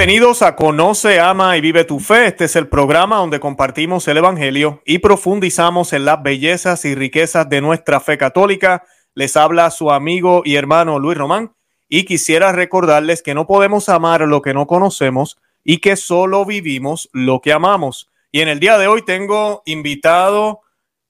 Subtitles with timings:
[0.00, 2.28] Bienvenidos a Conoce, Ama y Vive tu Fe.
[2.28, 7.50] Este es el programa donde compartimos el Evangelio y profundizamos en las bellezas y riquezas
[7.50, 8.82] de nuestra fe católica.
[9.14, 11.52] Les habla su amigo y hermano Luis Román
[11.86, 17.10] y quisiera recordarles que no podemos amar lo que no conocemos y que solo vivimos
[17.12, 18.10] lo que amamos.
[18.32, 20.62] Y en el día de hoy tengo invitado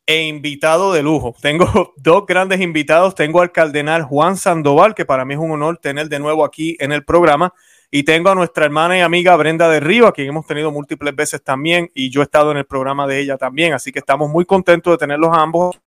[0.04, 1.36] e invitado de lujo.
[1.40, 3.14] Tengo dos grandes invitados.
[3.14, 6.76] Tengo al cardenal Juan Sandoval, que para mí es un honor tener de nuevo aquí
[6.80, 7.54] en el programa.
[7.92, 11.14] Y tengo a nuestra hermana y amiga Brenda de Río, a quien hemos tenido múltiples
[11.16, 13.72] veces también, y yo he estado en el programa de ella también.
[13.72, 15.80] Así que estamos muy contentos de tenerlos ambos.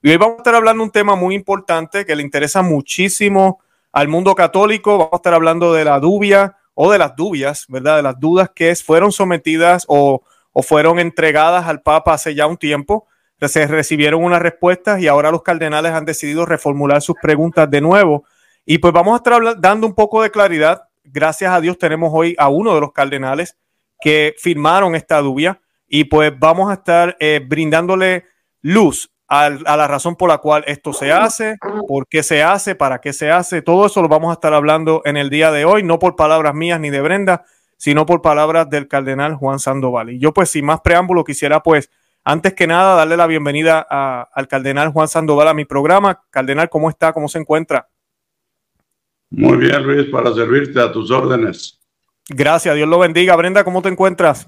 [0.00, 3.60] Y hoy vamos a estar hablando de un tema muy importante que le interesa muchísimo
[3.90, 4.98] al mundo católico.
[4.98, 7.96] Vamos a estar hablando de la dubia o de las dubias, ¿verdad?
[7.96, 12.56] De las dudas que fueron sometidas o, o fueron entregadas al Papa hace ya un
[12.56, 13.08] tiempo.
[13.40, 18.24] Se recibieron unas respuestas y ahora los cardenales han decidido reformular sus preguntas de nuevo.
[18.64, 20.87] Y pues vamos a estar dando un poco de claridad.
[21.12, 23.56] Gracias a Dios tenemos hoy a uno de los cardenales
[24.00, 28.24] que firmaron esta dubia y pues vamos a estar eh, brindándole
[28.60, 33.00] luz a, la razón por la cual esto se hace, por qué se hace, para
[33.00, 33.60] qué se hace.
[33.62, 36.54] Todo eso lo vamos a estar hablando en el día de hoy, no por palabras
[36.54, 37.44] mías ni de Brenda,
[37.76, 40.10] sino por palabras del cardenal Juan Sandoval.
[40.10, 41.90] Y yo pues sin más preámbulo quisiera pues
[42.24, 46.22] antes que nada darle la bienvenida al cardenal Juan Sandoval a mi programa.
[46.30, 47.12] Cardenal, ¿cómo está?
[47.12, 47.88] ¿Cómo se encuentra?
[49.30, 51.78] Muy bien, Luis, para servirte a tus órdenes.
[52.28, 53.36] Gracias, Dios lo bendiga.
[53.36, 54.46] Brenda, ¿cómo te encuentras?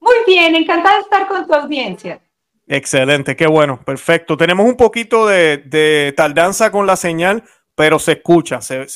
[0.00, 2.20] Muy bien, encantada de estar con tu audiencia.
[2.66, 4.36] Excelente, qué bueno, perfecto.
[4.36, 7.42] Tenemos un poquito de, tardanza con la señal,
[7.74, 8.86] pero se escucha, se,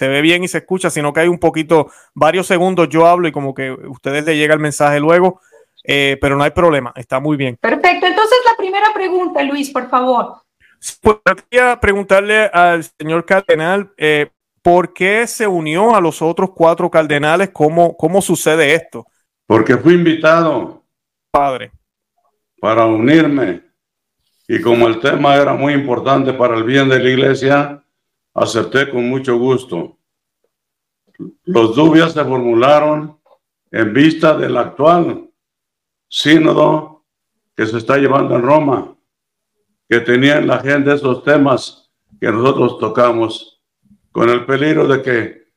[0.00, 3.32] ve bien y se escucha, sino que hay un poquito, varios segundos yo hablo y
[3.32, 5.40] como que a ustedes le llega el mensaje luego,
[5.84, 7.56] eh, pero no hay problema, está muy bien.
[7.60, 10.42] Perfecto, entonces la primera pregunta, Luis, por favor.
[11.00, 14.30] Pues quería preguntarle al señor cardenal, eh,
[14.62, 17.50] ¿por qué se unió a los otros cuatro cardenales?
[17.52, 19.06] ¿Cómo, cómo sucede esto?
[19.46, 20.84] Porque fui invitado.
[21.30, 21.72] Padre
[22.60, 23.62] para unirme.
[24.46, 27.84] Y como el tema era muy importante para el bien de la iglesia,
[28.34, 29.98] acepté con mucho gusto.
[31.44, 33.18] Los dubias se formularon
[33.70, 35.28] en vista del actual
[36.08, 37.04] sínodo
[37.54, 38.96] que se está llevando en Roma,
[39.88, 41.90] que tenía en la agenda esos temas
[42.20, 43.62] que nosotros tocamos,
[44.12, 45.48] con el peligro de que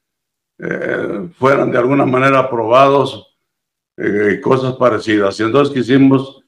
[0.60, 3.36] eh, fueran de alguna manera aprobados
[3.98, 5.40] eh, cosas parecidas.
[5.40, 6.44] Y entonces quisimos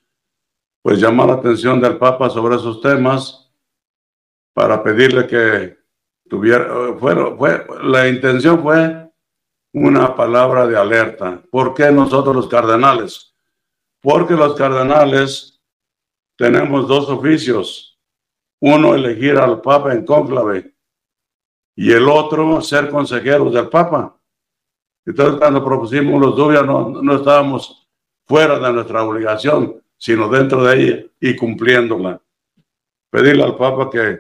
[0.82, 3.52] pues llamar la atención del Papa sobre esos temas
[4.54, 5.78] para pedirle que
[6.30, 9.10] tuviera, fue, fue, la intención fue
[9.74, 11.42] una palabra de alerta.
[11.50, 13.34] ¿Por qué nosotros los cardenales?
[14.02, 15.53] Porque los cardenales
[16.38, 18.00] tenemos dos oficios.
[18.60, 20.74] Uno, elegir al Papa en cónclave
[21.76, 24.18] y el otro, ser consejeros del Papa.
[25.06, 27.88] Entonces, cuando propusimos los dubios, no, no estábamos
[28.26, 32.22] fuera de nuestra obligación sino dentro de ella y cumpliéndola.
[33.10, 34.20] Pedirle al Papa que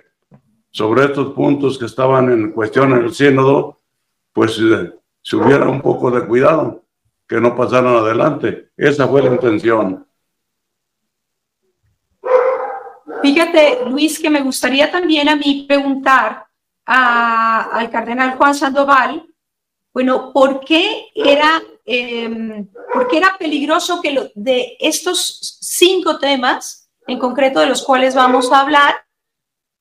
[0.72, 3.80] sobre estos puntos que estaban en cuestión en el sínodo,
[4.31, 6.85] pues eh, se hubiera un poco de cuidado,
[7.28, 8.69] que no pasaran adelante.
[8.78, 10.07] Esa fue la intención.
[13.23, 16.45] Fíjate, Luis, que me gustaría también a mí preguntar
[16.85, 19.25] al cardenal Juan Sandoval,
[19.94, 27.59] bueno, ¿por qué era eh, porque era peligroso que de estos cinco temas, en concreto
[27.59, 28.95] de los cuales vamos a hablar,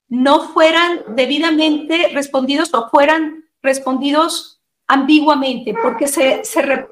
[0.08, 6.42] no fueran debidamente respondidos o fueran respondidos ambiguamente, porque se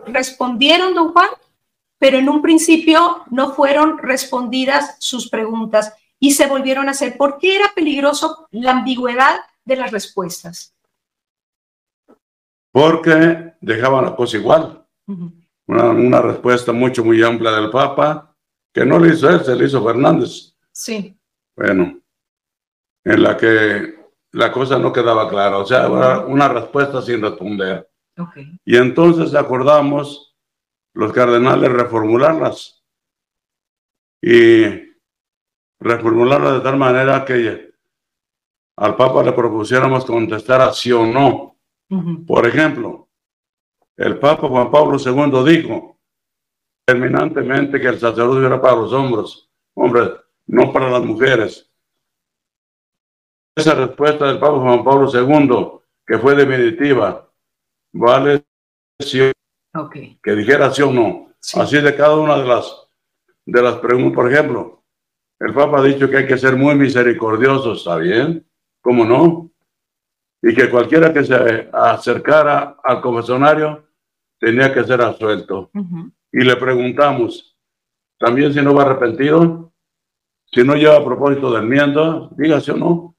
[0.06, 1.28] respondieron, don Juan,
[1.99, 7.16] pero en un principio no fueron respondidas sus preguntas y se volvieron a hacer.
[7.16, 10.76] ¿Por qué era peligroso la ambigüedad de las respuestas?
[12.70, 14.80] Porque dejaban la cosa igual
[15.70, 18.34] una, respuesta mucho, muy amplia del Papa,
[18.72, 20.56] que no le hizo él, se le hizo Fernández.
[20.72, 21.16] Sí.
[21.56, 22.00] Bueno,
[23.04, 23.94] en la que
[24.32, 27.89] la cosa no quedaba clara, o sea, una respuesta sin responder.
[28.16, 28.59] Okay.
[28.65, 30.36] Y entonces acordamos
[30.92, 32.83] los cardenales reformularlas
[34.21, 34.90] y
[35.80, 37.72] reformularlas de tal manera que
[38.77, 41.56] al Papa le propusiéramos contestar a sí o no.
[42.27, 43.09] Por ejemplo,
[43.97, 45.98] el Papa Juan Pablo II dijo
[46.86, 50.10] terminantemente que el sacerdocio era para los hombres, hombres,
[50.47, 51.71] no para las mujeres.
[53.56, 57.28] Esa respuesta del Papa Juan Pablo II, que fue definitiva,
[57.92, 58.44] vale
[58.98, 59.33] si
[60.22, 61.33] que dijera sí o no.
[61.54, 62.88] Así de cada una de las,
[63.44, 64.79] de las preguntas, por ejemplo,
[65.41, 68.47] el Papa ha dicho que hay que ser muy misericordioso, ¿está bien?
[68.83, 69.51] ¿Cómo no?
[70.42, 73.84] Y que cualquiera que se acercara al confesionario
[74.39, 75.71] tenía que ser absuelto.
[76.33, 77.57] Y le preguntamos,
[78.19, 79.72] también si no va arrepentido,
[80.45, 83.16] si no lleva a propósito de enmienda, dígase o no.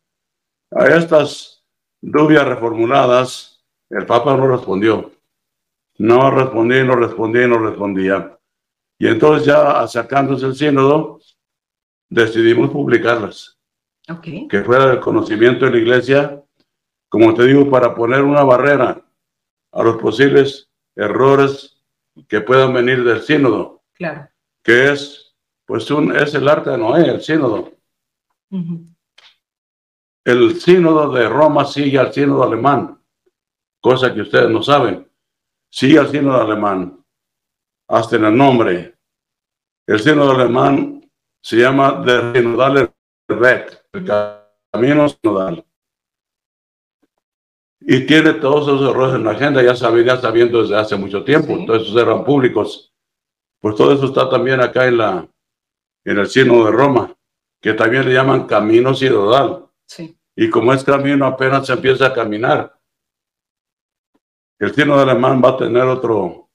[0.72, 1.64] A estas
[2.02, 5.12] dudas reformuladas, el Papa no respondió.
[5.98, 8.38] No respondía, no respondía, no respondía.
[9.00, 11.21] Y entonces ya acercándose el sínodo,
[12.12, 13.58] decidimos publicarlas.
[14.50, 16.44] Que fuera del conocimiento de la iglesia,
[17.08, 19.02] como te digo, para poner una barrera
[19.72, 21.78] a los posibles errores
[22.28, 23.84] que puedan venir del sínodo.
[23.94, 24.28] Claro.
[24.62, 25.34] Que es,
[25.66, 27.72] pues, un, es el arte de Noé, el sínodo.
[30.26, 33.00] El sínodo de Roma sigue al sínodo alemán,
[33.80, 35.10] cosa que ustedes no saben.
[35.70, 37.02] Sigue al sínodo alemán,
[37.88, 38.96] hasta en el nombre.
[39.88, 41.01] El sínodo alemán
[41.42, 42.94] se llama Der Sinodale
[43.30, 44.06] Weg, el
[44.72, 45.66] camino sinodal
[47.84, 51.58] y tiene todos esos errores en la agenda, ya sabía, sabiendo desde hace mucho tiempo,
[51.66, 52.94] todos esos eran públicos.
[53.60, 55.28] Pues todo eso está también acá en, la,
[56.06, 57.16] en el signo de Roma,
[57.60, 59.66] que también le llaman camino sinodal.
[59.88, 60.16] Sí.
[60.36, 62.80] Y como es camino, apenas se empieza a caminar.
[64.60, 66.50] El signo de alemán va a tener otro,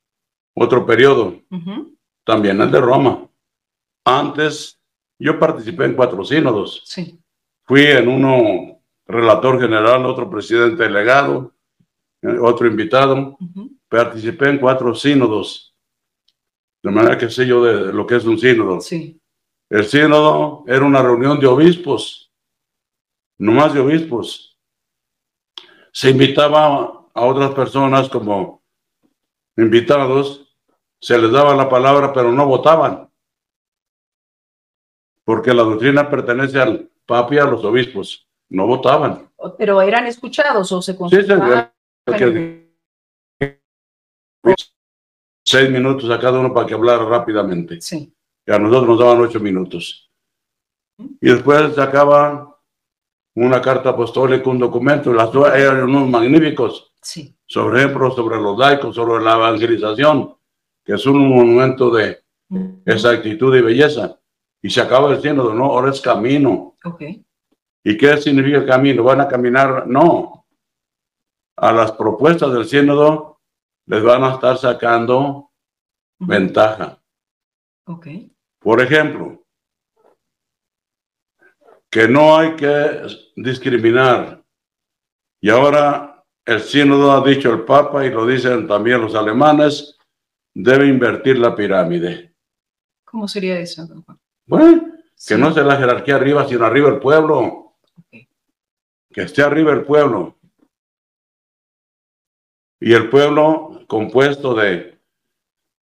[0.54, 1.42] otro periodo,
[2.24, 3.28] también el de Roma.
[4.06, 4.80] Antes,
[5.18, 6.80] yo participé en cuatro sínodos.
[6.84, 7.20] Sí.
[7.64, 11.52] Fui en uno relator general, otro presidente delegado,
[12.22, 13.36] eh, otro invitado.
[13.88, 15.74] Participé en cuatro sínodos,
[16.84, 18.80] de manera que sé yo de lo que es un sínodo.
[18.80, 19.20] Sí.
[19.68, 22.32] El sínodo era una reunión de obispos,
[23.38, 24.56] no más de obispos.
[25.90, 28.62] Se invitaba a otras personas como
[29.56, 30.56] invitados,
[31.00, 33.05] se les daba la palabra, pero no votaban,
[35.26, 39.28] porque la doctrina pertenece al Papa y a los obispos no votaban.
[39.58, 41.72] Pero eran escuchados o se consultaban.
[45.44, 47.80] seis minutos a cada uno para que hablara rápidamente.
[47.80, 48.14] Sí.
[48.46, 50.08] Y a nosotros nos daban ocho minutos.
[50.96, 52.60] Y después sacaba
[53.34, 56.92] una carta apostólica, un documento, las dos eran unos magníficos.
[57.02, 57.36] Sí.
[57.46, 60.36] Sobre ejemplo, sobre los laicos, sobre la evangelización,
[60.84, 62.22] que es un monumento de
[62.84, 64.20] esa actitud y belleza.
[64.66, 66.74] Y se acaba diciendo, no, ahora es camino.
[66.82, 67.24] Okay.
[67.84, 69.04] ¿Y qué significa el camino?
[69.04, 69.86] ¿Van a caminar?
[69.86, 70.44] No.
[71.56, 73.38] A las propuestas del sínodo
[73.86, 75.52] les van a estar sacando
[76.18, 77.00] ventaja.
[77.86, 78.08] Ok.
[78.58, 79.44] Por ejemplo,
[81.88, 84.42] que no hay que discriminar.
[85.40, 89.96] Y ahora el sínodo ha dicho el Papa y lo dicen también los alemanes,
[90.52, 92.34] debe invertir la pirámide.
[93.04, 93.86] ¿Cómo sería eso?
[94.46, 94.92] Bueno,
[95.26, 97.74] que no sea la jerarquía arriba, sino arriba el pueblo.
[99.10, 100.36] Que esté arriba el pueblo.
[102.80, 105.00] Y el pueblo compuesto de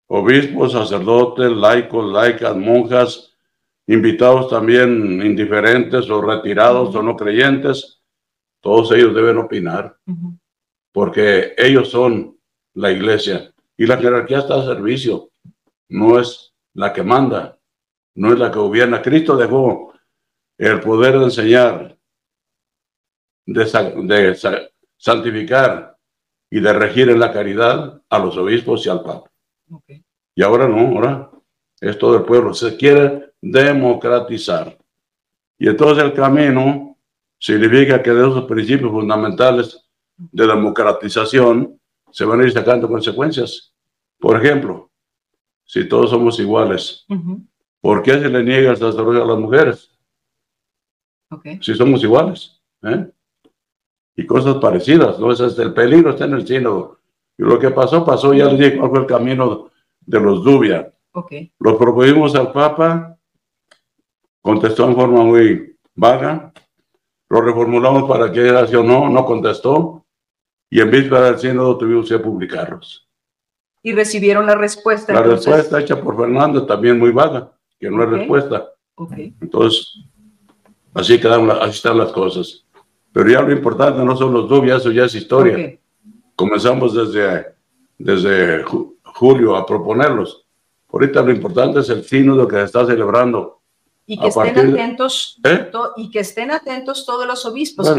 [0.06, 3.34] obispos, sacerdotes, laicos, laicas, monjas,
[3.86, 8.00] invitados también indiferentes o retirados o no creyentes,
[8.60, 9.98] todos ellos deben opinar,
[10.92, 12.38] porque ellos son
[12.74, 13.52] la iglesia.
[13.76, 15.30] Y la jerarquía está a servicio,
[15.88, 17.58] no es la que manda,
[18.14, 19.02] no es la que gobierna.
[19.02, 19.92] Cristo dejó
[20.58, 21.98] el poder de enseñar,
[23.46, 24.36] de,
[24.96, 25.96] santificar
[26.50, 29.30] y de regir en la caridad a los obispos y al Papa.
[30.34, 31.30] Y ahora no, ahora
[31.80, 32.54] es todo el pueblo.
[32.54, 34.78] Se quiere democratizar.
[35.58, 36.96] Y entonces el camino
[37.38, 39.84] significa que de esos principios fundamentales
[40.16, 41.80] de democratización
[42.10, 43.74] se van a ir sacando consecuencias.
[44.18, 44.90] Por ejemplo,
[45.64, 47.04] si todos somos iguales,
[47.84, 49.90] ¿por qué se le niega el sacerdocio a las mujeres?
[51.60, 52.58] Si somos iguales.
[52.82, 53.10] ¿eh?
[54.16, 55.32] y cosas parecidas, ¿no?
[55.32, 57.00] Es el peligro está en el sínodo.
[57.36, 60.92] Y lo que pasó, pasó, ya les dije cuál fue el camino de los Dubia.
[61.12, 61.52] Okay.
[61.58, 63.18] Lo propusimos al Papa,
[64.40, 66.52] contestó en forma muy vaga,
[67.28, 70.06] lo reformulamos para que era sí o no, no contestó,
[70.70, 73.08] y en víspera del sínodo tuvimos que publicarlos.
[73.82, 75.12] ¿Y recibieron la respuesta?
[75.12, 78.70] La respuesta hecha por Fernando también muy vaga, que no es respuesta.
[78.94, 79.34] Okay.
[79.40, 79.98] Entonces,
[80.94, 82.64] así, quedan, así están las cosas.
[83.12, 85.78] Pero ya lo importante no son los dubias, eso ya es historia.
[86.34, 87.54] Comenzamos desde,
[87.96, 88.64] desde
[89.04, 90.44] julio a proponerlos.
[90.92, 93.60] Ahorita lo importante es el sínodo que se está celebrando.
[94.06, 95.70] Y que estén atentos, ¿Eh?
[95.96, 97.94] y que estén atentos todos los obispos.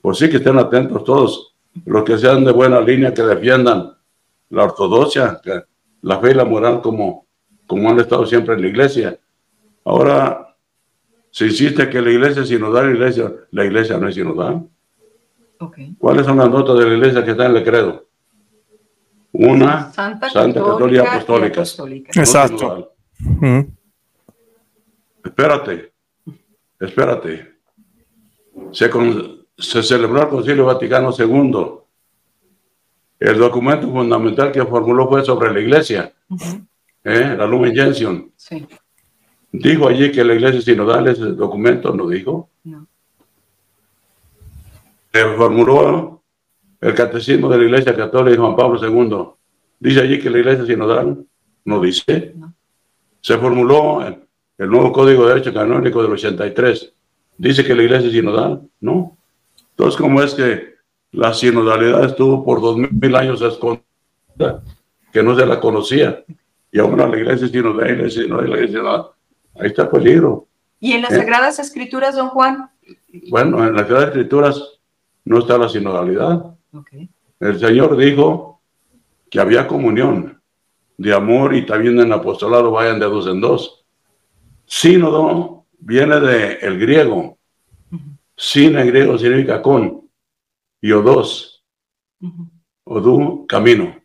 [0.00, 1.54] pues sí, que estén atentos todos,
[1.86, 3.96] los que sean de buena línea, que defiendan
[4.50, 5.40] la ortodoxia,
[6.02, 7.27] la fe y la moral como,
[7.68, 9.18] como han estado siempre en la iglesia.
[9.84, 10.56] Ahora
[11.30, 14.68] se insiste que la iglesia es sinodal, la iglesia, la iglesia no es sinodal.
[15.60, 15.94] Okay.
[15.98, 18.08] ¿Cuáles son las notas de la iglesia que están en el credo?
[19.32, 21.62] una Santa, Católica, Apostólica.
[22.14, 22.92] Exacto.
[25.24, 25.92] Espérate,
[26.80, 27.54] espérate.
[28.72, 28.90] Se,
[29.56, 31.66] se celebró el Concilio Vaticano II.
[33.20, 36.12] El documento fundamental que formuló fue sobre la iglesia,
[37.08, 37.36] ¿eh?
[37.36, 38.30] la Lumen Gentium.
[38.36, 38.66] Sí.
[39.50, 42.50] Dijo allí que la iglesia sinodal ese documento, ¿no dijo?
[42.64, 42.86] No.
[45.12, 46.22] Se formuló
[46.80, 49.28] el catecismo de la iglesia católica Juan Pablo II.
[49.80, 51.24] Dice allí que la iglesia sinodal,
[51.64, 52.34] no dice.
[53.20, 54.22] Se formuló el,
[54.58, 56.92] el, nuevo Código de Derecho Canónico del 83.
[57.38, 59.16] Dice que la iglesia sinodal, no.
[59.70, 60.74] Entonces, ¿cómo es que
[61.12, 64.62] la sinodalidad estuvo por dos mil años escondida,
[65.12, 66.24] que no se la conocía?
[66.70, 69.06] Y ahora la iglesia sinodal, la iglesia sinodal, la iglesia sinodal,
[69.58, 70.46] ahí está el peligro.
[70.80, 71.16] ¿Y en las eh.
[71.16, 72.70] Sagradas Escrituras, don Juan?
[73.30, 74.78] Bueno, en las Sagradas Escrituras
[75.24, 76.54] no está la sinodalidad.
[77.40, 78.60] El Señor dijo
[79.30, 80.40] que había comunión
[80.96, 83.84] de amor y también en el apostolado vayan de dos en dos.
[84.66, 87.38] Sínodo viene del el griego,
[88.36, 90.08] sin en griego significa con.
[90.80, 91.64] Y o dos.
[92.84, 94.00] O du, camino.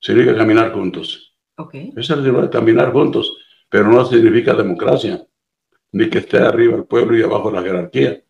[0.00, 1.33] Significa caminar juntos.
[1.56, 1.92] Okay.
[1.96, 3.36] Eso es caminar juntos.
[3.68, 5.24] Pero no significa democracia.
[5.92, 8.20] Ni que esté arriba el pueblo y abajo la jerarquía.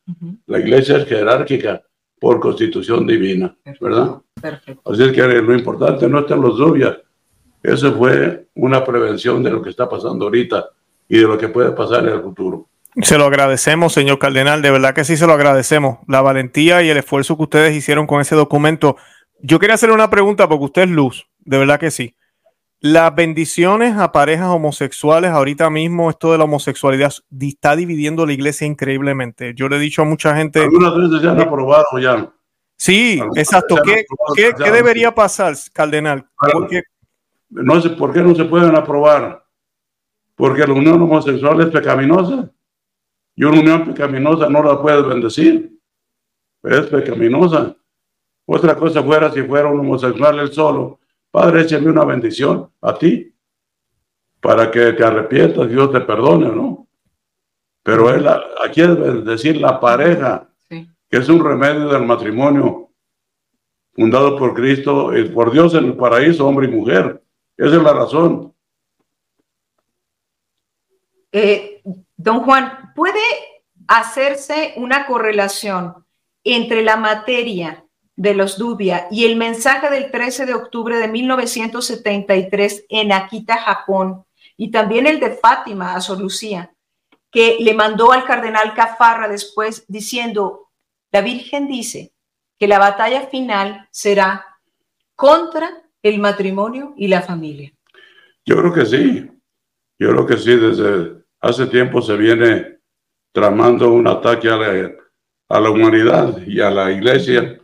[0.46, 1.82] La iglesia es jerárquica
[2.20, 3.56] por constitución divina.
[3.80, 4.16] ¿Verdad?
[4.40, 4.92] Perfecto.
[4.92, 6.98] Así es que lo importante no está en los dubias.
[7.62, 10.66] Eso fue una prevención de lo que está pasando ahorita
[11.08, 12.68] y de lo que puede pasar en el futuro.
[13.02, 15.98] Se lo agradecemos, señor Cardenal, de verdad que sí se lo agradecemos.
[16.06, 18.96] La valentía y el esfuerzo que ustedes hicieron con ese documento.
[19.40, 22.14] Yo quería hacerle una pregunta porque usted es luz, de verdad que sí.
[22.84, 28.66] Las bendiciones a parejas homosexuales, ahorita mismo esto de la homosexualidad está dividiendo la iglesia
[28.66, 29.54] increíblemente.
[29.56, 30.60] Yo le he dicho a mucha gente...
[30.60, 32.30] Algunas veces ya han aprobado ya.
[32.76, 33.76] Sí, exacto.
[33.82, 34.04] ¿Qué,
[34.36, 36.26] ¿qué, debería pasar, Cardenal?
[37.48, 39.46] no sé por qué no se pueden aprobar.
[40.34, 42.50] Porque la unión homosexual es pecaminosa.
[43.34, 45.74] Y una unión pecaminosa no la puedes bendecir.
[46.62, 47.74] Es pecaminosa.
[48.44, 51.00] Otra cosa fuera si fuera un homosexual él solo.
[51.34, 53.34] Padre, échame una bendición a ti
[54.40, 56.86] para que te arrepientas, Dios te perdone, ¿no?
[57.82, 58.24] Pero él,
[58.64, 62.92] aquí es decir la pareja, que es un remedio del matrimonio
[63.94, 67.20] fundado por Cristo y por Dios en el paraíso, hombre y mujer.
[67.56, 68.54] Esa es la razón.
[71.32, 71.82] Eh,
[72.16, 73.18] don Juan, ¿puede
[73.88, 75.96] hacerse una correlación
[76.44, 77.84] entre la materia
[78.16, 79.06] de los Dubia.
[79.10, 84.24] Y el mensaje del 13 de octubre de 1973 en Akita, Japón,
[84.56, 86.72] y también el de Fátima a Sor Lucía,
[87.30, 90.70] que le mandó al cardenal Cafarra después diciendo,
[91.10, 92.12] la Virgen dice
[92.58, 94.46] que la batalla final será
[95.16, 97.72] contra el matrimonio y la familia.
[98.44, 99.30] Yo creo que sí,
[99.98, 102.78] yo creo que sí, desde hace tiempo se viene
[103.32, 104.92] tramando un ataque a la,
[105.48, 107.58] a la humanidad y a la iglesia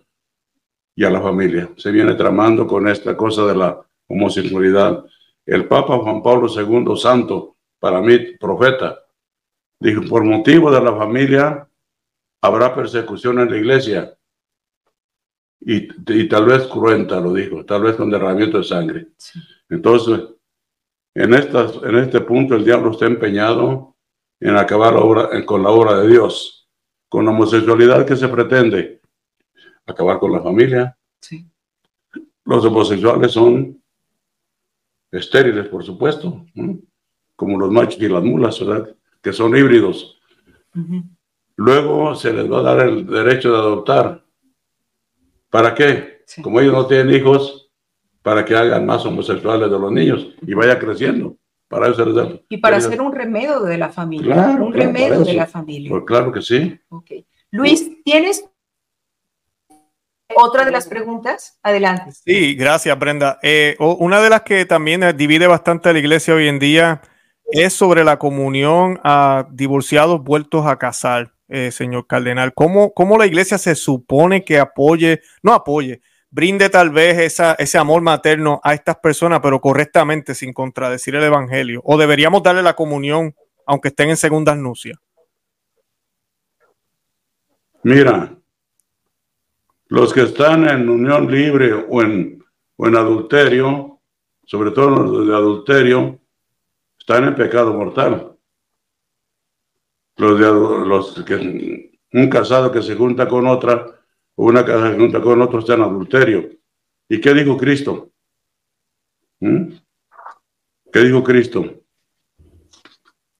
[0.94, 1.70] y a la familia.
[1.76, 5.04] Se viene tramando con esta cosa de la homosexualidad.
[5.46, 8.98] El Papa Juan Pablo II, santo, para mí, profeta,
[9.78, 11.68] dijo, por motivo de la familia
[12.42, 14.16] habrá persecución en la iglesia.
[15.60, 19.08] Y, y tal vez cruenta, lo dijo, tal vez con derramamiento de sangre.
[19.68, 20.20] Entonces,
[21.14, 23.96] en, estas, en este punto el diablo está empeñado
[24.40, 26.68] en acabar obra, con la obra de Dios,
[27.08, 28.99] con la homosexualidad que se pretende,
[29.90, 30.96] acabar con la familia.
[31.20, 31.46] Sí.
[32.44, 33.82] Los homosexuales son
[35.10, 36.44] estériles, por supuesto,
[37.36, 38.94] como los machos y las mulas, ¿verdad?
[39.22, 40.18] que son híbridos.
[41.56, 44.24] Luego se les va a dar el derecho de adoptar.
[45.50, 46.24] ¿Para qué?
[46.42, 47.70] Como ellos no tienen hijos,
[48.22, 51.36] para que hagan más homosexuales de los niños y vaya creciendo.
[51.68, 54.58] Para eso y para hacer un remedio de la familia.
[54.60, 55.88] un remedio de la familia.
[55.88, 56.76] Pues claro que sí.
[57.52, 58.49] Luis, ¿tienes
[60.36, 61.58] otra de las preguntas?
[61.62, 62.12] Adelante.
[62.12, 63.38] Sí, gracias, Brenda.
[63.42, 67.02] Eh, una de las que también divide bastante a la iglesia hoy en día
[67.52, 72.54] es sobre la comunión a divorciados vueltos a casar, eh, señor cardenal.
[72.54, 77.78] ¿Cómo, ¿Cómo la iglesia se supone que apoye, no apoye, brinde tal vez esa, ese
[77.78, 81.80] amor materno a estas personas, pero correctamente, sin contradecir el Evangelio?
[81.84, 83.34] ¿O deberíamos darle la comunión
[83.66, 84.98] aunque estén en segundas nupcias?
[87.82, 88.36] Mira,
[89.90, 92.42] los que están en unión libre o en,
[92.76, 94.00] o en adulterio,
[94.44, 96.20] sobre todo los de adulterio,
[96.98, 98.36] están en pecado mortal.
[100.16, 103.86] Los, de, los que un casado que se junta con otra
[104.36, 106.48] una casa junta con otro está en adulterio.
[107.08, 108.10] ¿Y qué dijo Cristo?
[109.40, 109.72] ¿Mm?
[110.92, 111.64] ¿Qué dijo Cristo?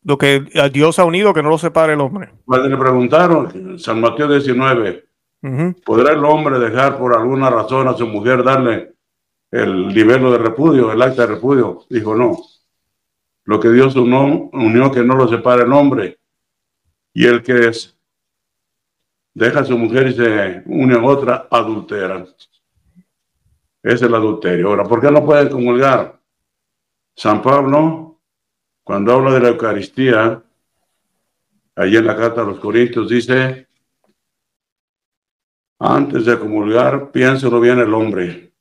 [0.03, 2.33] Lo que a Dios ha unido, que no lo separe el hombre.
[2.45, 5.10] Cuando le preguntaron, San Mateo 19,
[5.85, 8.95] ¿podrá el hombre dejar por alguna razón a su mujer darle
[9.51, 11.85] el nivel de repudio, el acta de repudio?
[11.89, 12.39] Dijo, no.
[13.45, 16.19] Lo que Dios unió, unió que no lo separe el hombre.
[17.13, 17.99] Y el que es,
[19.35, 22.27] deja a su mujer y se une a otra, adultera.
[23.83, 24.69] Es el adulterio.
[24.69, 26.21] Ahora, ¿por qué no pueden comulgar?
[27.17, 28.21] San Pablo,
[28.85, 30.43] cuando habla de la Eucaristía,
[31.77, 33.67] allí en la carta a los Corintios dice,
[35.81, 38.53] antes de comulgar, piénselo bien el hombre.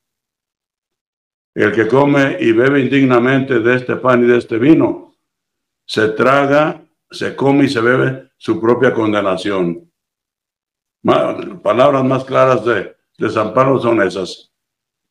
[1.53, 5.13] El que come y bebe indignamente de este pan y de este vino,
[5.85, 9.91] se traga, se come y se bebe su propia condenación.
[11.61, 14.53] Palabras más claras de, de San Pablo son esas.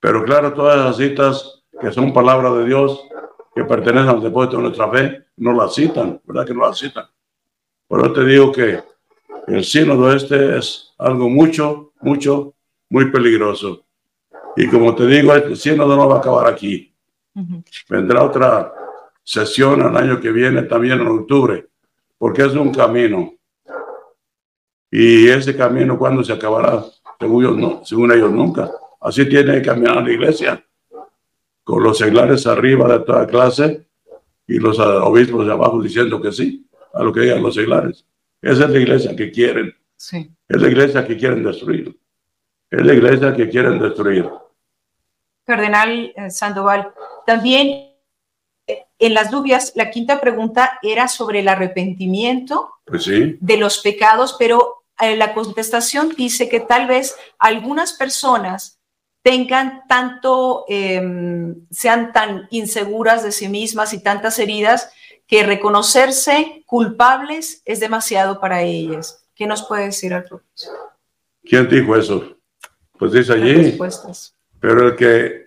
[0.01, 3.03] Pero claro, todas esas citas que son palabras de Dios,
[3.55, 7.07] que pertenecen al depósito de nuestra fe, no las citan, ¿verdad que no las citan?
[7.87, 8.83] Por eso te digo que
[9.49, 12.55] el sínodo este es algo mucho, mucho,
[12.91, 13.85] muy peligroso.
[14.57, 16.95] Y como te digo, este sínodo no va a acabar aquí.
[17.89, 18.73] Vendrá otra
[19.23, 21.69] sesión el año que viene, también en octubre,
[22.17, 23.35] porque es un camino.
[24.91, 26.83] Y ese camino, ¿cuándo se acabará?
[27.21, 28.71] Según ellos, no, según ellos nunca.
[29.01, 30.65] Así tiene que caminar la iglesia,
[31.63, 33.87] con los seglares arriba de toda clase
[34.47, 38.07] y los obispos de abajo diciendo que sí a lo que digan los seglares.
[38.41, 39.75] Esa es la iglesia que quieren.
[39.99, 40.31] Sí.
[40.49, 41.95] Es la iglesia que quieren destruir.
[42.71, 44.31] Es la iglesia que quieren destruir.
[45.45, 46.93] Cardenal eh, Sandoval,
[47.27, 47.93] también
[48.67, 53.79] eh, en las dudas, la quinta pregunta era sobre el arrepentimiento Pues sí, de los
[53.79, 58.79] pecados, pero eh, la contestación dice que tal vez algunas personas
[59.23, 61.03] tengan tanto, eh,
[61.71, 64.91] sean tan inseguras de sí mismas y tantas heridas
[65.27, 69.28] que reconocerse culpables es demasiado para ellas.
[69.39, 70.73] ¿Qué nos puede decir al propósito?
[71.45, 72.37] ¿quién dijo eso?
[72.99, 74.35] Pues dice allí, respuestas.
[74.61, 75.47] pero el que,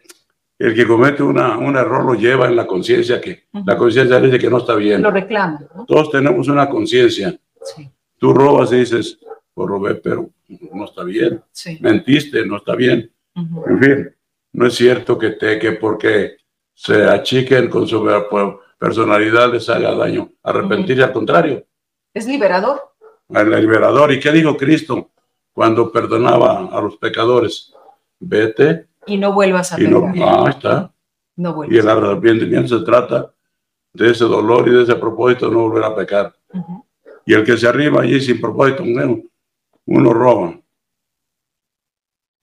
[0.57, 4.39] el que comete una, un error lo lleva en la conciencia, que la conciencia dice
[4.39, 5.01] que no está bien.
[5.01, 5.85] Lo reclaman, ¿no?
[5.85, 7.37] Todos tenemos una conciencia.
[7.63, 9.19] Sí, Tú robas y dices,
[9.53, 10.29] pues robé, pero
[10.73, 11.43] no está bien.
[11.51, 11.77] sí.
[11.81, 13.11] Mentiste, no está bien.
[13.35, 14.15] En fin,
[14.53, 16.37] no es cierto que, te, que porque
[16.73, 20.31] se achiquen con su per- personalidad les haga daño.
[20.41, 21.65] Arrepentirse al contrario.
[22.13, 22.90] Es liberador.
[23.33, 24.11] Al liberador.
[24.11, 25.09] ¿Y qué dijo Cristo
[25.53, 27.73] cuando perdonaba a los pecadores?
[28.19, 30.27] Vete Y no vuelvas a y no, pecar.
[30.29, 30.91] ah, ahí está.
[31.35, 31.77] No Y vuelvas.
[31.77, 33.31] el arrepentimiento se trata
[33.93, 36.33] de ese dolor y de ese propósito de no volver a pecar.
[36.53, 36.85] Ujú.
[37.25, 39.21] Y el que se arriba allí sin propósito, bueno,
[39.85, 40.53] uno roba.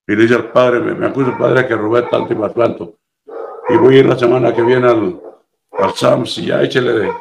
[0.07, 2.95] Y le dice al padre, me, me acuso padre que robé tanto y más tanto.
[3.69, 5.21] Y voy a ir la semana que viene al,
[5.79, 7.13] al SAMS y ya échele de,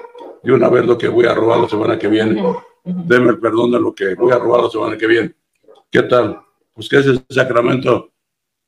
[0.44, 2.42] de una vez lo que voy a robar la semana que viene.
[2.42, 2.50] Ujú.
[2.50, 2.62] Ujú.
[2.88, 5.36] Deme el perdón de lo que voy a robar la semana que viene.
[5.92, 6.42] ¿Qué tal?
[6.74, 8.12] Pues que es el sacramento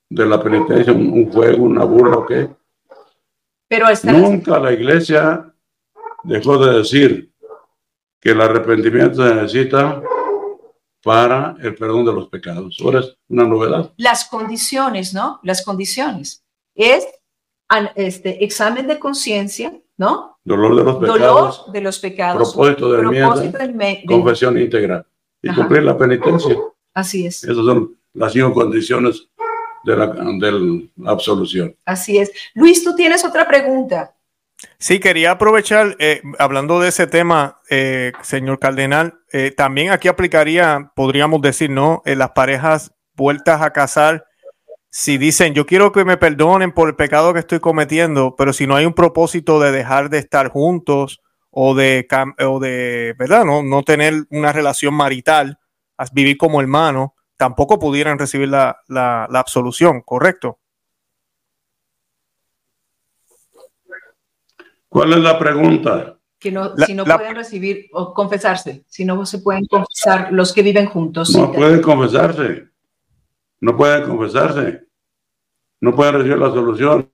[0.10, 2.50] de la penitencia, un, un juego, una burla o qué.
[3.68, 5.54] Pero Nunca la iglesia
[6.24, 7.32] dejó de decir
[8.20, 10.02] que el arrepentimiento se necesita
[11.04, 12.78] para el perdón de los pecados.
[12.84, 13.94] Ahora es una novedad.
[13.98, 15.40] las condiciones, ¿no?
[15.44, 16.44] Las condiciones.
[16.76, 17.08] Es
[17.96, 20.39] este examen de conciencia, ¿no?
[20.50, 22.54] Dolor de los Dolor pecados, de los pecados.
[22.54, 25.06] propósito de propósito enmienda, del me- del- confesión íntegra
[25.44, 25.62] y Ajá.
[25.62, 26.58] cumplir la penitencia.
[26.94, 29.28] Así es, Esas son las cinco condiciones
[29.84, 31.76] de la, de la absolución.
[31.86, 32.32] así es.
[32.56, 34.16] Luis, tú tienes otra pregunta.
[34.80, 40.92] Sí, quería aprovechar, eh, hablando de ese tema, eh, señor Cardenal, eh, también aquí aplicaría,
[40.96, 42.02] podríamos decir, ¿no?
[42.06, 44.26] Las parejas vueltas a casar,
[44.92, 48.66] si dicen, yo quiero que me perdonen por el pecado que estoy cometiendo, pero si
[48.66, 51.22] no hay un propósito de dejar de estar juntos
[51.52, 52.08] o de,
[52.46, 53.46] o de ¿verdad?
[53.46, 55.60] No, no tener una relación marital,
[56.14, 60.60] vivir como hermano, tampoco pudieran recibir la, la- la absolución, ¿correcto?
[64.88, 66.16] ¿Cuál es la pregunta?
[66.40, 70.32] Que no, La- si no la- pueden recibir o confesarse, si no se pueden confesar
[70.32, 71.36] los que viven juntos.
[71.36, 72.69] No pueden confesarse.
[73.62, 74.88] No pueden confesarse.
[75.82, 77.12] No pueden recibir la solución.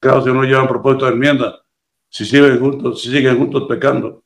[0.00, 1.62] Claro, si no llevan propósito de enmienda,
[2.08, 4.24] si siguen juntos, si siguen juntos pecando,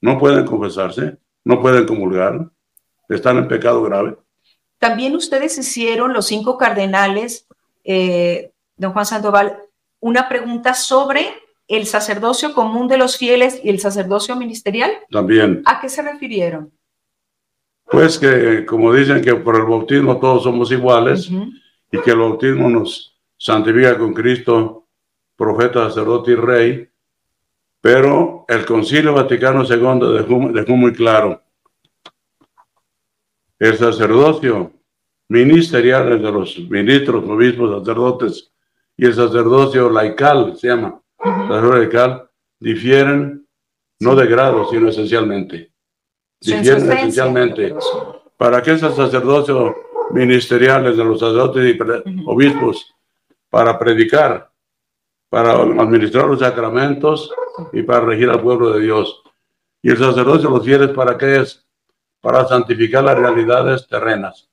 [0.00, 2.50] no pueden confesarse, no pueden comulgar,
[3.08, 4.16] están en pecado grave.
[4.78, 7.46] También ustedes hicieron, los cinco cardenales,
[7.84, 9.58] eh, don Juan Sandoval,
[10.00, 11.26] una pregunta sobre
[11.68, 14.90] el sacerdocio común de los fieles y el sacerdocio ministerial.
[15.10, 16.72] También, ¿A qué se refirieron?
[17.92, 21.30] Pues que como dicen que por el bautismo todos somos iguales
[21.90, 24.86] y que el bautismo nos santifica con Cristo,
[25.36, 26.88] profeta, sacerdote y rey,
[27.82, 31.42] pero el Concilio Vaticano II dejó, dejó muy claro,
[33.58, 34.72] el sacerdocio
[35.28, 38.52] ministerial de los ministros, obispos, sacerdotes
[38.96, 43.46] y el sacerdocio laical, se llama, sacerdocio laical, difieren
[44.00, 45.71] no de grado, sino esencialmente.
[46.42, 47.74] Difieren esencialmente.
[48.36, 49.74] ¿Para qué es el sacerdocio
[50.10, 52.94] ministerial de los sacerdotes y obispos?
[53.48, 54.50] Para predicar,
[55.28, 57.32] para administrar los sacramentos
[57.72, 59.22] y para regir al pueblo de Dios.
[59.82, 61.64] Y el sacerdocio los fieles, ¿para qué es?
[62.20, 64.48] Para santificar las realidades terrenas,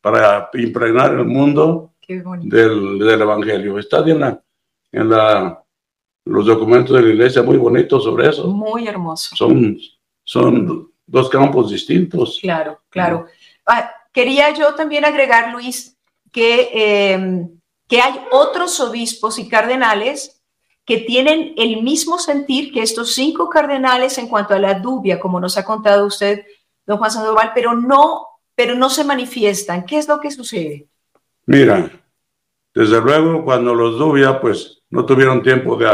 [0.00, 3.78] para impregnar el mundo del, del, Evangelio.
[3.78, 4.38] Está en,
[4.92, 5.62] en la,
[6.24, 8.48] los documentos de la iglesia, muy bonitos sobre eso.
[8.48, 9.34] Muy hermoso.
[9.36, 9.76] Son,
[10.24, 12.38] son dos campos distintos.
[12.40, 13.26] Claro, claro.
[13.66, 15.96] Ah, quería yo también agregar, Luis,
[16.30, 17.48] que, eh,
[17.88, 20.40] que hay otros obispos y cardenales
[20.84, 25.38] que tienen el mismo sentir que estos cinco cardenales en cuanto a la dubia, como
[25.40, 26.44] nos ha contado usted,
[26.86, 29.84] don Juan Sandoval, pero no, pero no se manifiestan.
[29.84, 30.88] ¿Qué es lo que sucede?
[31.46, 31.90] Mira,
[32.74, 35.88] desde luego cuando los dubia, pues no tuvieron tiempo de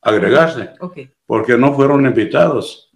[0.00, 0.70] agregarse,
[1.26, 2.90] porque no fueron invitados.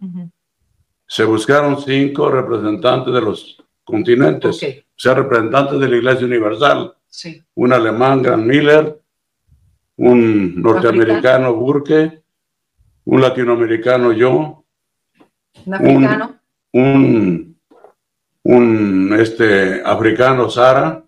[1.15, 6.93] Se buscaron cinco representantes de los continentes, o sea, representantes de la Iglesia Universal.
[7.55, 9.01] Un alemán, Gran Miller,
[9.97, 12.25] un norteamericano Burke,
[13.05, 14.65] un latinoamericano yo,
[15.65, 16.41] un africano,
[16.73, 17.61] un,
[18.43, 21.01] un, este africano Sara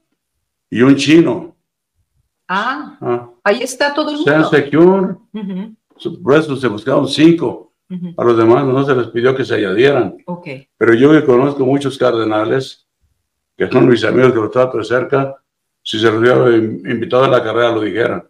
[0.71, 1.57] y un chino.
[2.47, 3.31] Ah, ah.
[3.42, 4.51] ahí está todo el mundo.
[4.51, 5.16] Secure.
[6.23, 7.65] Por eso se buscaron cinco.
[8.16, 10.16] A los demás no se les pidió que se añadieran.
[10.27, 10.68] Okay.
[10.77, 12.87] Pero yo que conozco muchos cardenales,
[13.57, 15.37] que son mis amigos que los trato de cerca,
[15.83, 18.29] si se los hubiera invitado a la carrera lo dijeran.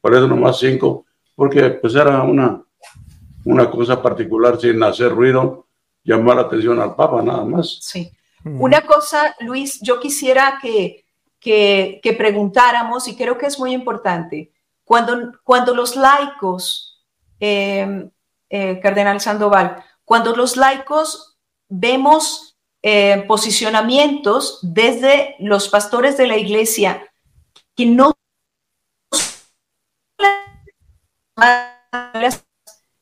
[0.00, 2.60] Por eso nomás cinco, porque pues era una,
[3.44, 5.66] una cosa particular sin hacer ruido,
[6.02, 7.78] llamar la atención al Papa nada más.
[7.80, 8.10] Sí.
[8.44, 11.04] Una cosa, Luis, yo quisiera que,
[11.40, 14.52] que, que, preguntáramos, y creo que es muy importante,
[14.84, 17.04] cuando, cuando los laicos,
[17.40, 18.08] em,
[18.50, 21.36] eh, Cardenal Sandoval, cuando los laicos
[21.68, 27.02] vemos eh, posicionamientos desde los pastores de la iglesia
[27.74, 28.12] que no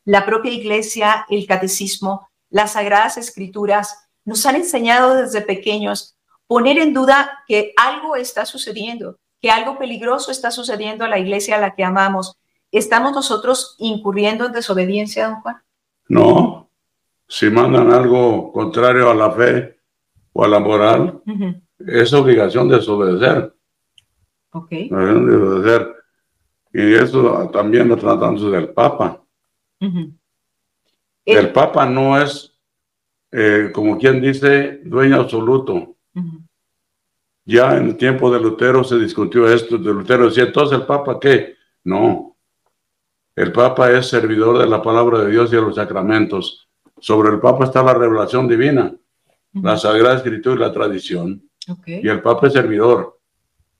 [0.05, 6.15] la propia iglesia, el catecismo, las sagradas escrituras nos han enseñado desde pequeños
[6.47, 11.55] poner en duda que algo está sucediendo, que algo peligroso está sucediendo a la iglesia
[11.55, 12.37] a la que amamos.
[12.77, 15.61] ¿Estamos nosotros incurriendo en desobediencia, don Juan?
[16.09, 16.69] No.
[17.25, 19.79] Si mandan algo contrario a la fe
[20.33, 21.21] o a la moral,
[21.79, 23.55] es obligación de desobedecer.
[24.51, 24.69] Ok.
[24.69, 25.95] desobedecer.
[26.73, 29.23] Y eso también lo tratamos del Papa.
[31.23, 32.59] El Papa no es,
[33.31, 35.95] eh, como quien dice, dueño absoluto.
[37.45, 41.17] Ya en el tiempo de Lutero se discutió esto, de Lutero decía, entonces el Papa
[41.21, 41.55] qué?
[41.85, 42.34] No.
[43.35, 46.69] El Papa es servidor de la palabra de Dios y de los sacramentos.
[46.99, 48.95] Sobre el Papa está la revelación divina,
[49.53, 51.43] la Sagrada Escritura y la tradición.
[51.85, 53.19] Y el Papa es servidor.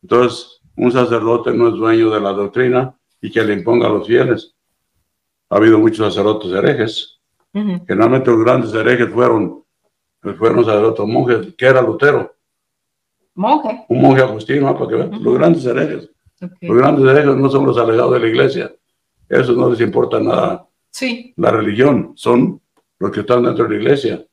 [0.01, 4.05] Entonces, un sacerdote no es dueño de la doctrina y que le imponga a los
[4.05, 4.53] fieles.
[5.49, 7.21] Ha habido muchos sacerdotes herejes.
[7.53, 9.63] Generalmente los grandes herejes fueron,
[10.37, 12.35] fueron sacerdotes monjes, que era Lutero.
[13.35, 13.85] Monje.
[13.87, 15.23] Un monje agustino, para que vean.
[15.23, 16.09] Los grandes herejes.
[16.61, 18.75] Los grandes herejes no son los alegados de la iglesia.
[19.29, 20.67] Eso no les importa nada.
[20.91, 21.33] Sí.
[21.37, 22.61] La religión son
[22.99, 24.25] los que están dentro de la iglesia.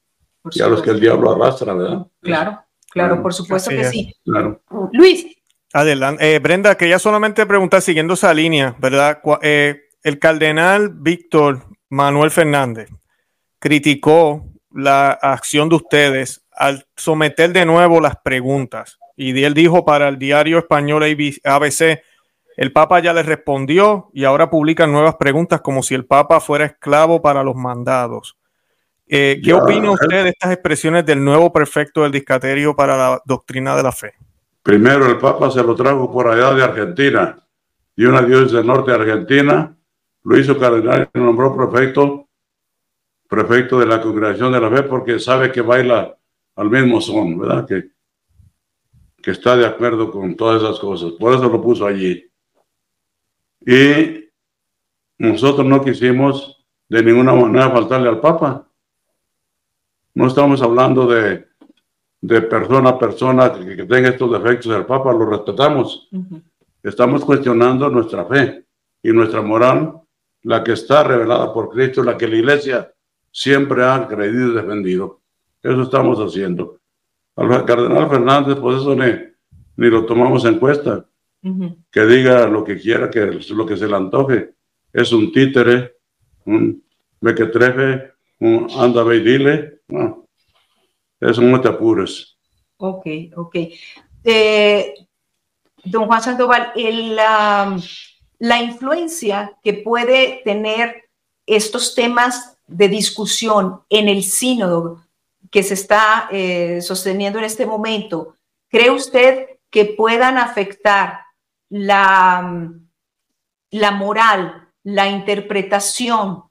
[0.51, 2.07] y a los que el diablo arrastra, ¿verdad?
[2.21, 4.13] Claro, claro, por supuesto que sí.
[4.25, 4.61] Claro.
[4.93, 5.27] Luis,
[5.73, 6.35] Adelante.
[6.35, 9.21] Eh, Brenda, quería solamente preguntar, siguiendo esa línea, ¿verdad?
[9.41, 12.91] Eh, el cardenal Víctor Manuel Fernández
[13.59, 18.99] criticó la acción de ustedes al someter de nuevo las preguntas.
[19.17, 22.03] Y él dijo para el diario español ABC,
[22.57, 26.67] el Papa ya le respondió y ahora publican nuevas preguntas como si el Papa fuera
[26.67, 28.37] esclavo para los mandados.
[29.07, 33.77] Eh, ¿Qué opina usted de estas expresiones del nuevo prefecto del discaterio para la doctrina
[33.77, 34.15] de la fe?
[34.63, 37.39] Primero el Papa se lo trajo por allá de Argentina,
[37.97, 39.77] y una diócesis del norte de Argentina,
[40.25, 42.29] lo hizo cardenal y lo nombró prefecto,
[43.29, 46.17] prefecto de la congregación de la fe, porque sabe que baila
[46.57, 47.67] al mismo son, ¿verdad?
[47.67, 47.91] Que,
[49.23, 51.13] que está de acuerdo con todas esas cosas.
[51.13, 52.32] Por eso lo puso allí.
[53.67, 54.29] Y
[55.19, 58.69] nosotros no quisimos de ninguna manera faltarle al Papa.
[60.15, 61.53] No estamos hablando de
[62.23, 66.09] de persona a persona que, tenga estos defectos del Papa, lo respetamos.
[66.83, 68.65] estamos cuestionando nuestra fe
[69.03, 70.01] y nuestra moral,
[70.45, 72.93] la que está revelada por Cristo, la que la iglesia
[73.31, 75.21] siempre ha creído y defendido.
[75.61, 76.79] Eso estamos haciendo.
[77.35, 79.13] Al cardenal Fernández, pues eso ni,
[79.77, 81.05] ni lo tomamos en cuenta.
[81.91, 84.55] Que diga lo que quiera, que lo que se le antoje.
[84.93, 85.97] Es un títere,
[86.45, 86.85] un
[87.21, 89.81] mequetrefe, un anda ve y dile.
[89.89, 90.27] No.
[91.21, 92.37] Eso no te apures.
[92.77, 93.57] Ok, ok.
[94.25, 94.95] Eh,
[95.85, 101.05] don Juan Sandoval, el, la influencia que puede tener
[101.47, 105.03] estos temas de discusión en el sínodo
[105.51, 108.37] que se está eh, sosteniendo en este momento,
[108.69, 111.21] ¿cree usted que puedan afectar
[111.73, 112.71] la,
[113.71, 116.43] la moral, la interpretación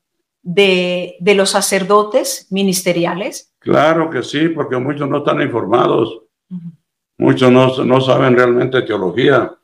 [0.42, 3.54] de, de, los sacerdotes ministeriales?
[3.60, 6.24] Claro que sí, porque muchos no están informados,
[7.20, 9.56] muchos no, no, saben realmente teología,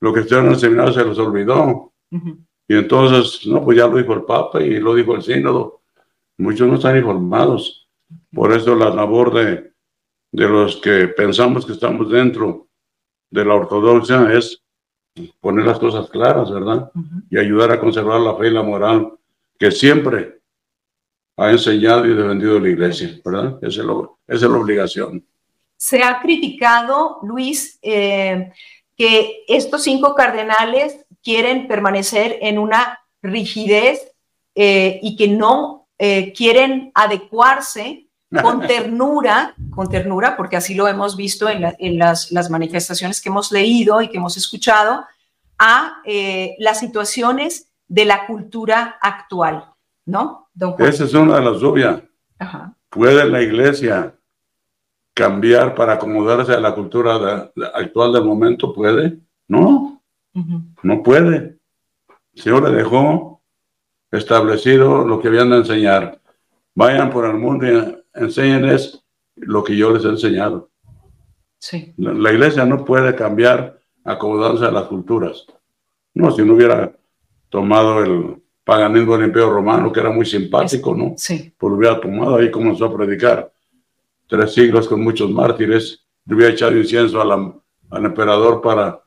[0.00, 1.92] lo que estuvieron en el seminario se les olvidó.
[2.68, 5.82] Y entonces, no, pues ya lo dijo el Papa y lo dijo el sínodo.
[6.38, 7.88] Muchos no están informados.
[8.32, 9.72] Por eso la labor de,
[10.30, 12.68] de los que pensamos que estamos dentro
[13.30, 14.62] de la ortodoxia es
[15.40, 16.90] poner las cosas claras, ¿verdad?
[17.30, 19.12] Y ayudar a conservar la fe y la moral
[19.58, 20.40] que siempre
[21.36, 23.58] ha enseñado y defendido la iglesia, ¿verdad?
[23.62, 23.88] Esa es,
[24.28, 25.24] esa es la obligación.
[25.76, 28.52] Se ha criticado, Luis, eh,
[28.96, 34.12] que estos cinco cardenales quieren permanecer en una rigidez
[34.54, 38.01] eh, y que no eh, quieren adecuarse
[38.40, 44.00] con ternura, con ternura, porque así lo hemos visto en, las, manifestaciones que hemos leído
[44.00, 45.04] y que hemos escuchado,
[45.58, 49.66] a eh, las situaciones de la cultura actual,
[50.06, 50.48] ¿no?
[50.78, 52.02] Esa es una de las obvias.
[52.88, 54.14] ¿Puede la iglesia
[55.14, 58.72] cambiar para acomodarse a la cultura actual del momento?
[58.72, 59.18] ¿Puede?
[59.46, 60.02] No,
[60.82, 61.58] no puede.
[62.34, 63.42] El Señor le dejó
[64.10, 66.20] establecido lo que habían de enseñar.
[66.74, 69.02] Vayan por el mundo y enséñenles
[69.36, 70.70] lo que yo les he enseñado.
[71.58, 71.94] Sí.
[71.96, 75.46] La, iglesia no puede cambiar acomodándose a las culturas.
[76.14, 76.92] No, si no hubiera
[77.48, 81.14] tomado el paganismo del imperio romano, que era muy simpático, ¿no?
[81.16, 81.54] Sí.
[81.56, 83.52] Pues lo hubiera tomado ahí, comenzó a predicar.
[84.26, 89.02] Tres siglos con muchos mártires, le hubiera echado incienso al emperador para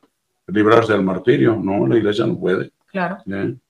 [0.46, 1.56] librarse del martirio.
[1.56, 2.70] No, la iglesia no puede.
[2.86, 3.18] Claro.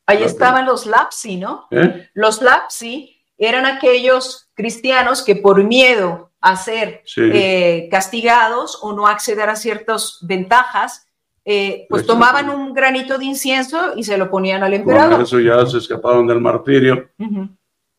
[0.06, 1.66] Ahí estaban los lapsi, ¿no?
[1.70, 2.08] ¿Eh?
[2.14, 9.48] Los lapsi eran aquellos cristianos que por miedo a ser eh, castigados o no acceder
[9.48, 11.06] a ciertas ventajas,
[11.44, 15.12] eh, pues tomaban un granito de incienso y se lo ponían al emperador.
[15.12, 17.10] Por eso ya se escaparon del martirio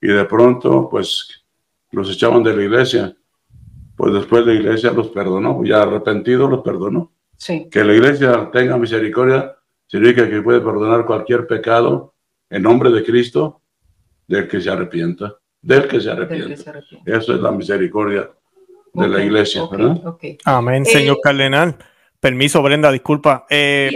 [0.02, 1.46] y de pronto pues
[1.92, 3.16] los echaban de la iglesia.
[3.96, 7.14] Pues después la iglesia los perdonó, ya arrepentido los perdonó.
[7.72, 12.16] Que la iglesia tenga misericordia significa que puede perdonar cualquier pecado
[12.50, 13.62] en nombre de Cristo
[14.28, 16.56] del que se arrepienta del que se arrepiente.
[17.06, 18.30] Eso es la misericordia
[18.94, 19.62] de la iglesia,
[20.46, 21.78] Amén, eh, señor cardenal.
[22.20, 23.46] Permiso, Brenda, disculpa.
[23.48, 23.92] Eh,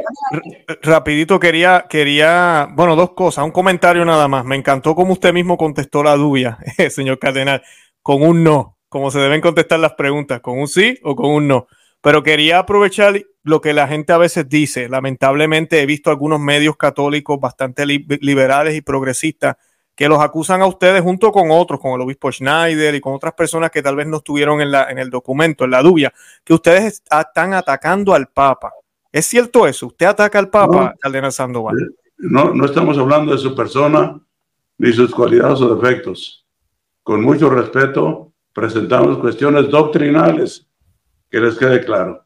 [0.84, 4.46] rapidito quería, quería, bueno, dos cosas, un comentario nada más.
[4.46, 7.64] Me encantó cómo usted mismo contestó la duda, señor cardenal,
[8.04, 11.48] con un no, como se deben contestar las preguntas, con un sí o con un
[11.48, 11.68] no.
[12.02, 14.88] Pero quería aprovechar lo que la gente a veces dice.
[14.88, 19.56] Lamentablemente he visto algunos medios católicos bastante liberales y progresistas
[20.02, 23.36] que los acusan a ustedes junto con otros, con el obispo Schneider y con otras
[23.36, 26.12] personas que tal vez no estuvieron en, la, en el documento, en la dubia,
[26.44, 28.74] que ustedes están atacando al Papa.
[29.12, 29.86] ¿Es cierto eso?
[29.86, 31.78] ¿Usted ataca al Papa, no, Sandoval?
[31.78, 34.20] Eh, no, no estamos hablando de su persona
[34.80, 36.48] ni sus cualidades o defectos.
[37.04, 40.68] Con mucho respeto, presentamos cuestiones doctrinales,
[41.30, 42.26] que les quede claro.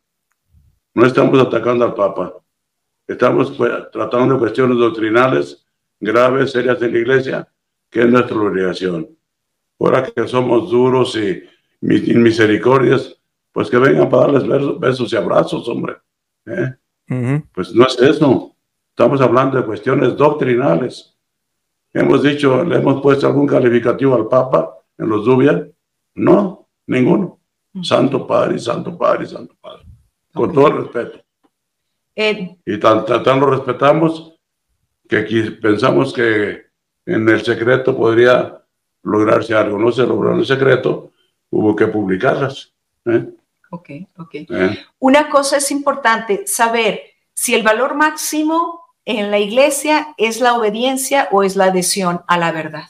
[0.93, 2.35] No estamos atacando al Papa.
[3.05, 5.65] Estamos pues, tratando de cuestiones doctrinales
[5.99, 7.49] graves, serias de la Iglesia,
[7.95, 9.07] que es nuestra obligación.
[9.79, 11.43] Ahora que somos duros y
[11.79, 13.17] misericordias,
[13.53, 15.95] pues que vengan para darles besos y abrazos, hombre.
[16.45, 17.41] ¿eh?
[17.53, 18.53] Pues no es eso.
[18.89, 21.15] Estamos hablando de cuestiones doctrinales.
[21.93, 25.65] Hemos dicho, le hemos puesto algún calificativo al Papa en los Dubia.
[26.15, 27.39] No, ninguno.
[27.81, 29.85] Santo Padre, Santo Padre, Santo Padre.
[30.33, 31.23] Con todo el respeto.
[32.13, 34.37] Eh, y tan, tan, lo respetamos
[35.07, 36.64] que aquí pensamos que
[37.05, 38.61] en el secreto podría
[39.03, 39.77] lograrse algo.
[39.77, 41.11] No se logró en el secreto,
[41.49, 42.73] hubo que publicarlas.
[43.05, 43.29] ¿eh?
[43.69, 44.33] Ok, ok.
[44.33, 44.79] ¿Eh?
[44.99, 47.01] Una cosa es importante, saber
[47.33, 52.37] si el valor máximo en la iglesia es la obediencia o es la adhesión a
[52.37, 52.89] la verdad.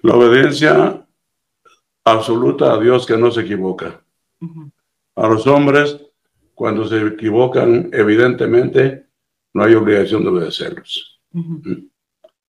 [0.00, 1.06] La obediencia
[2.04, 4.02] absoluta a Dios que no se equivoca.
[5.16, 5.98] A los hombres
[6.54, 9.06] cuando se equivocan, evidentemente
[9.54, 11.13] no hay obligación de obedecerlos.
[11.34, 11.88] ¿Mm?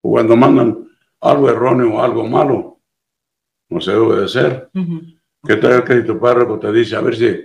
[0.00, 0.88] Cuando mandan
[1.20, 2.80] algo erróneo o algo malo,
[3.68, 4.70] no se debe obedecer.
[5.42, 7.36] ¿Qué tal que tu párroco te dice, a ver si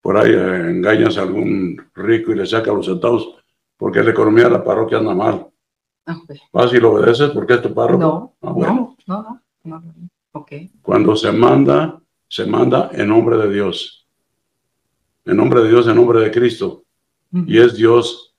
[0.00, 3.36] por ahí eh, engañas a algún rico y le saca los centavos
[3.76, 5.46] porque la economía de la parroquia anda mal?
[6.52, 7.98] ¿Vas y lo obedeces porque es tu párroco?
[8.00, 9.82] No, ah, no, no,
[10.32, 10.46] no,
[10.80, 14.08] Cuando se manda, se manda en nombre de Dios.
[15.26, 16.84] En nombre de Dios, en nombre de Cristo.
[17.32, 18.34] Y es Dios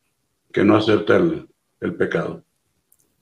[0.51, 1.47] que no acepta el,
[1.89, 2.43] pecado.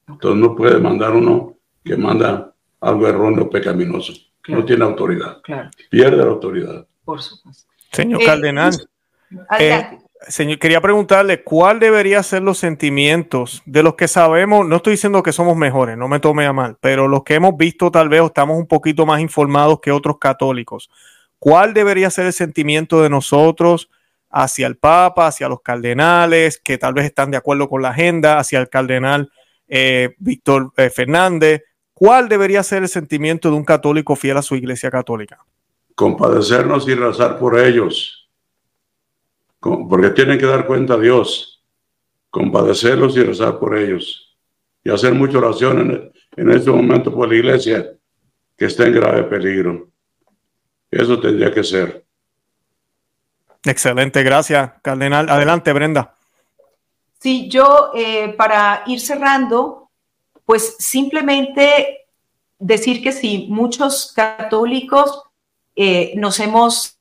[0.07, 4.13] Entonces no puede mandar uno que manda algo erróneo, pecaminoso.
[4.47, 5.41] No tiene autoridad.
[5.89, 6.87] Pierde la autoridad.
[7.05, 7.69] Por supuesto.
[7.91, 8.73] Señor eh, Cardenal,
[9.59, 14.91] eh, señor, quería preguntarle cuál deberían ser los sentimientos de los que sabemos, no estoy
[14.91, 18.09] diciendo que somos mejores, no me tome a mal, pero los que hemos visto tal
[18.09, 20.89] vez estamos un poquito más informados que otros católicos.
[21.39, 23.89] ¿Cuál debería ser el sentimiento de nosotros
[24.29, 28.39] hacia el Papa, hacia los cardenales, que tal vez están de acuerdo con la agenda,
[28.39, 29.31] hacia el cardenal
[29.67, 31.63] eh, Víctor Fernández?
[31.93, 35.39] ¿Cuál debería ser el sentimiento de un católico fiel a su iglesia católica?
[35.99, 38.29] compadecernos y rezar por ellos,
[39.59, 41.61] porque tienen que dar cuenta a Dios,
[42.29, 44.33] compadecerlos y rezar por ellos,
[44.81, 47.91] y hacer mucha oración en, este momento por la iglesia
[48.55, 49.89] que está en grave peligro.
[50.89, 52.05] Eso tendría que ser.
[53.63, 55.29] Excelente, gracias, Cardenal.
[55.29, 56.15] Adelante, Brenda.
[57.19, 59.89] Sí, yo eh, para ir cerrando,
[60.45, 62.07] pues simplemente
[62.57, 65.23] decir que sí, muchos católicos
[65.75, 66.99] eh, nos hemos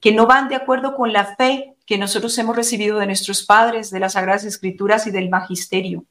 [0.00, 3.90] que no van de acuerdo con la fe que nosotros hemos recibido de nuestros padres,
[3.90, 6.04] de las Sagradas Escrituras y del Magisterio.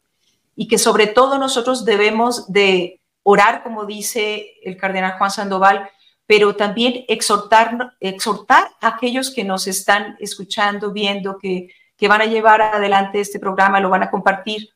[0.55, 2.98] Y que sobre todo nosotros debemos de
[3.29, 5.89] orar, como dice el cardenal Juan Sandoval,
[6.25, 12.25] pero también exhortar, exhortar a aquellos que nos están escuchando, viendo, que, que van a
[12.25, 14.69] llevar adelante este programa, lo van a compartir,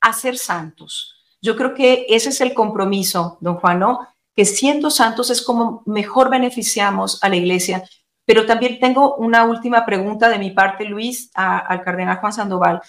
[0.00, 4.08] a ser santos yo creo que ese es el compromiso, don Juan, ¿no?
[4.34, 7.84] Que siendo santos es como mejor beneficiamos a la iglesia.
[8.24, 12.82] Pero también tengo una última pregunta de mi parte, Luis, al cardenal Juan Sandoval.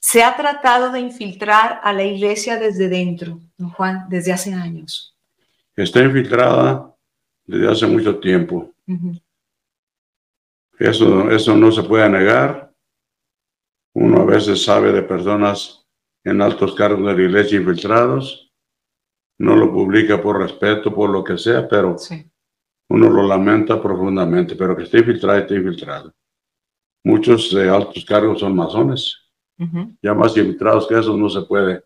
[0.00, 5.16] Se ha tratado de infiltrar a la iglesia desde dentro, don Juan, desde hace años.
[5.74, 6.94] Está infiltrada
[7.44, 8.72] desde hace mucho tiempo.
[10.78, 12.72] eso, eso no se puede negar.
[13.94, 15.84] Uno a veces sabe de personas
[16.24, 18.52] en altos cargos de la iglesia infiltrados.
[19.38, 21.96] No lo publica por respeto, por lo que sea, pero
[22.90, 26.14] uno lo lamenta profundamente, pero que esté infiltrado, esté infiltrado.
[27.04, 29.27] Muchos de altos cargos son masones.
[30.02, 31.82] Ya más infiltrados que esos no se puede,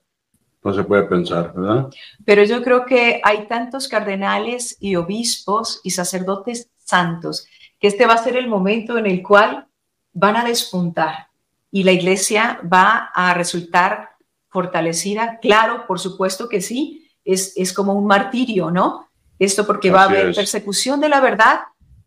[0.62, 1.88] no se puede pensar, ¿verdad?
[2.24, 7.46] Pero yo creo que hay tantos cardenales y obispos y sacerdotes santos
[7.80, 9.66] que este va a ser el momento en el cual
[10.12, 11.28] van a despuntar
[11.70, 14.10] y la iglesia va a resultar
[14.52, 15.38] fortalecida?
[15.40, 19.08] Claro, por supuesto que sí, es, es como un martirio, ¿no?
[19.38, 21.60] Esto porque va a haber persecución de la verdad,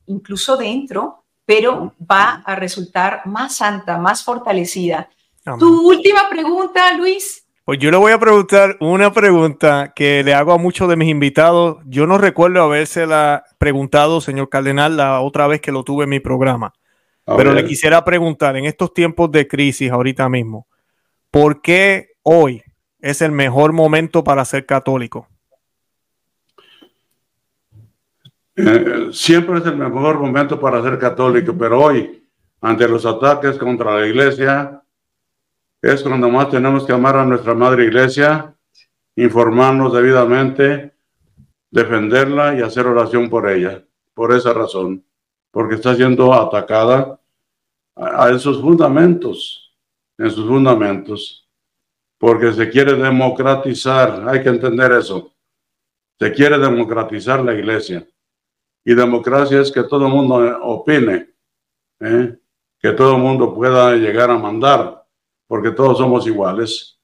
[0.05, 5.09] incluso dentro, pero va a resultar más santa, más fortalecida.
[5.59, 7.45] Tu última pregunta, Luis.
[7.65, 11.09] Pues yo le voy a preguntar una pregunta que le hago a muchos de mis
[11.09, 11.77] invitados.
[11.85, 16.19] Yo no recuerdo habérsela preguntado, señor Cardenal, la otra vez que lo tuve en mi
[16.19, 16.73] programa.
[17.25, 20.67] pero le quisiera preguntar, en estos tiempos de crisis ahorita mismo,
[21.31, 22.61] ¿por qué hoy
[22.99, 25.27] es el mejor momento para ser católico?
[28.55, 32.23] Eh, siempre es el mejor momento para ser católico, pero hoy,
[32.61, 34.83] ante los ataques contra la iglesia,
[35.85, 38.55] es cuando más tenemos que amar a nuestra madre iglesia,
[39.15, 40.93] informarnos debidamente,
[41.69, 45.05] defenderla y hacer oración por ella, por esa razón,
[45.51, 47.19] porque está siendo atacada
[47.95, 49.75] a, esos fundamentos,
[50.17, 51.45] en sus fundamentos
[52.17, 55.33] porque se quiere democratizar, hay que entender eso.
[56.17, 58.07] Se quiere democratizar la iglesia.
[58.83, 61.29] Y democracia es que todo el mundo opine,
[61.99, 62.35] ¿eh?
[62.79, 65.04] que todo el mundo pueda llegar a mandar,
[65.47, 66.99] porque todos somos iguales,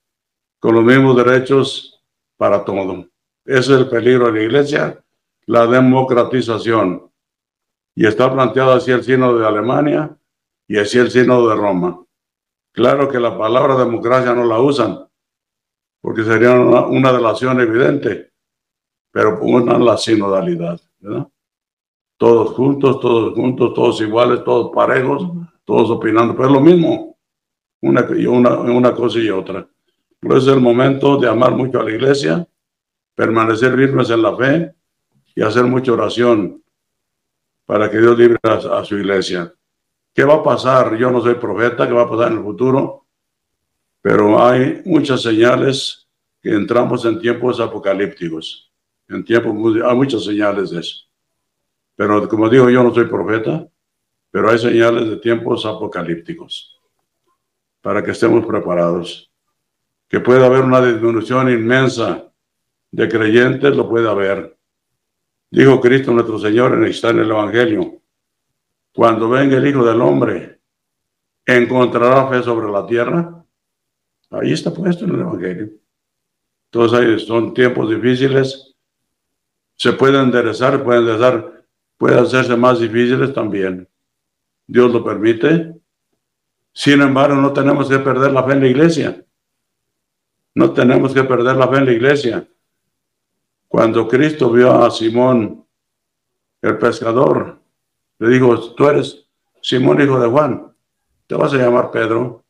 [0.60, 2.04] con los mismos derechos
[2.38, 3.06] para todo.
[3.46, 5.04] Ese es el peligro de la iglesia,
[5.46, 7.12] la democratización.
[7.96, 10.16] Y está planteado así el signo de Alemania
[10.68, 12.04] y así el signo de Roma.
[12.72, 15.06] Claro que la palabra democracia no la usan,
[16.00, 18.32] porque sería una, delación evidente,
[19.12, 21.28] pero una la sinodalidad, ¿verdad?
[22.18, 25.28] Todos juntos, todos juntos, todos iguales, todos parejos,
[25.66, 27.11] todos opinando, pero es lo mismo,
[27.82, 29.68] una, una, una cosa y otra.
[30.20, 32.48] Pero es el momento de amar mucho a la iglesia,
[33.16, 34.74] permanecer firmes en la fe
[35.36, 36.64] y hacer mucha oración
[37.66, 39.54] para que Dios libre a, su iglesia.
[40.14, 40.96] ¿Qué va a pasar?
[40.98, 43.06] Yo no soy profeta, ¿qué va a pasar en el futuro?
[44.02, 46.08] Pero hay muchas señales
[46.42, 48.72] que entramos en tiempos apocalípticos.
[49.08, 51.06] En tiempos, hay muchas señales de eso.
[51.96, 53.68] Pero como digo, yo no soy profeta,
[54.32, 56.81] pero hay señales de tiempos apocalípticos
[57.82, 59.32] para que estemos preparados.
[60.08, 62.32] Que pueda haber una disminución inmensa
[62.92, 64.58] de creyentes, lo puede haber.
[65.50, 68.02] Dijo Cristo nuestro Señor en el Evangelio,
[68.94, 70.60] cuando venga el Hijo del Hombre,
[71.46, 73.44] encontrará fe sobre la tierra.
[74.30, 75.70] Ahí está puesto en el Evangelio.
[76.72, 78.76] Entonces ahí son tiempos difíciles.
[79.76, 81.66] Se pueden enderezar, pueden enderezar,
[81.98, 83.88] pueden hacerse más difíciles también.
[84.68, 85.81] Dios lo permite.
[86.74, 89.26] Sin embargo, no tenemos que perder la fe en la iglesia.
[90.56, 92.48] No tenemos que perder la fe en la iglesia.
[93.68, 95.66] Cuando Cristo vio a Simón,
[96.62, 97.62] el pescador,
[98.20, 99.28] le dijo, tú eres
[99.62, 100.74] Simón, hijo de Juan,
[101.28, 102.44] te vas a llamar Pedro,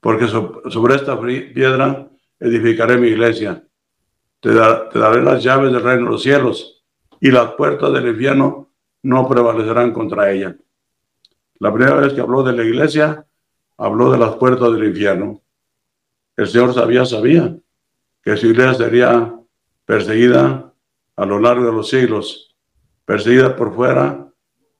[0.00, 3.62] porque sobre esta piedra edificaré mi iglesia.
[4.40, 6.82] Te, daré las llaves del reino de los cielos
[7.20, 8.70] y las puertas del infierno
[9.02, 10.56] no prevalecerán contra ella.
[11.58, 13.26] La primera vez que habló de la iglesia,
[13.80, 15.40] habló de las puertas del infierno.
[16.36, 17.56] El Señor sabía, sabía
[18.22, 19.34] que su iglesia sería
[19.86, 20.72] perseguida
[21.16, 22.54] a lo largo de los siglos,
[23.06, 24.28] perseguida por fuera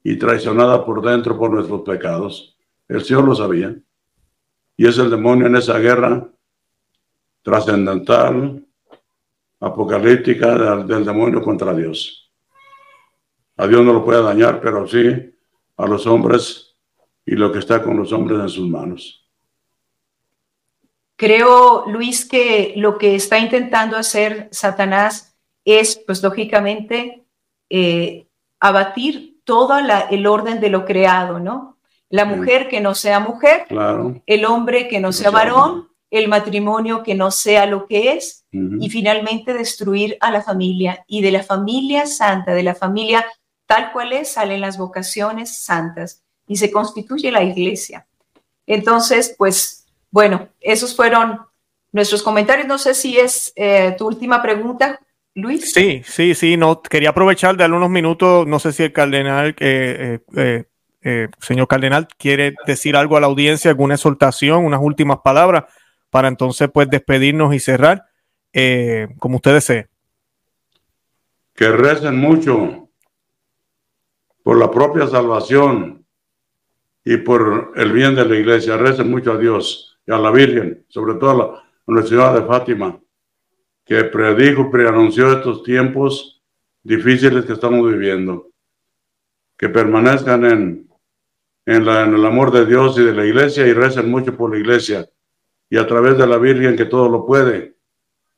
[0.04, 2.58] y traicionada por dentro por nuestros pecados.
[2.88, 3.74] El Señor lo sabía.
[4.76, 6.28] Y es el demonio en esa guerra
[7.42, 8.62] trascendental,
[9.60, 12.30] apocalíptica del, demonio contra Dios.
[13.56, 15.34] A Dios no lo puede dañar, pero sí
[15.78, 16.69] a los hombres
[17.24, 19.28] y lo que está con los hombres en sus manos.
[21.16, 27.26] Creo, Luis, que lo que está intentando hacer Satanás es, pues lógicamente,
[27.68, 28.26] eh,
[28.58, 29.74] abatir todo
[30.10, 31.78] el orden de lo creado, ¿no?
[32.08, 33.66] La mujer que no sea mujer,
[34.26, 38.90] el hombre que no sea varón, el matrimonio que no sea lo que es, y
[38.90, 41.04] finalmente destruir a la familia.
[41.06, 43.24] Y de la familia santa, de la familia
[43.66, 48.08] tal cual es, salen las vocaciones santas y se constituye la iglesia.
[48.66, 51.38] Entonces, pues, bueno, esos fueron
[51.92, 52.66] nuestros comentarios.
[52.66, 54.98] No sé si es eh, tu última pregunta,
[55.32, 55.72] Luis.
[55.72, 56.56] Sí, sí, sí.
[56.56, 58.48] No, quería aprovechar de unos minutos.
[58.48, 60.18] No sé si el cardenal, eh,
[61.04, 65.66] eh, señor cardenal, quiere decir algo a la audiencia, alguna exhortación, unas últimas palabras,
[66.10, 68.06] para entonces, pues, despedirnos y cerrar,
[69.20, 69.86] como usted desee.
[71.54, 72.88] Que recen mucho
[74.42, 75.99] por la propia salvación
[77.04, 78.76] y por el bien de la iglesia.
[78.76, 83.00] Recen mucho a Dios y a la Virgen, sobre todo a la Universidad de Fátima,
[83.84, 86.42] que predijo, preanunció estos tiempos
[86.82, 88.48] difíciles que estamos viviendo.
[89.56, 90.90] Que permanezcan en,
[91.66, 94.58] en, en el amor de Dios y de la iglesia y recen mucho por la
[94.58, 95.08] iglesia.
[95.68, 97.76] Y a través de la Virgen que todo lo puede,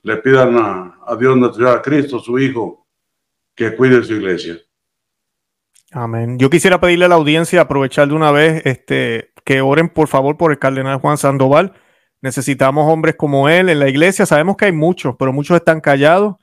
[0.03, 2.87] le pidan a, a Dios nuestro a Cristo, su Hijo,
[3.55, 4.59] que cuide su iglesia.
[5.93, 6.39] Amén.
[6.39, 10.39] Yo quisiera pedirle a la audiencia, aprovechar de una vez, este, que oren por favor
[10.39, 11.75] por el cardenal Juan Sandoval.
[12.23, 14.25] Necesitamos hombres como él en la iglesia.
[14.25, 16.37] Sabemos que hay muchos, pero muchos están callados.